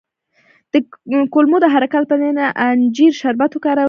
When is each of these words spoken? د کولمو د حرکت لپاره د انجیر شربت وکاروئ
د 0.73 0.75
کولمو 1.33 1.57
د 1.61 1.65
حرکت 1.73 2.01
لپاره 2.03 2.21
د 2.39 2.41
انجیر 2.69 3.11
شربت 3.21 3.51
وکاروئ 3.53 3.79